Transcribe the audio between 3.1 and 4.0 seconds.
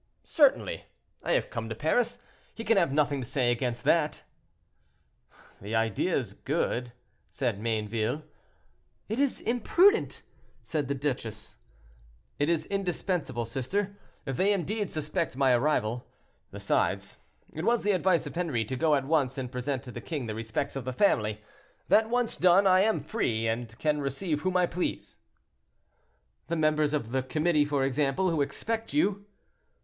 to say against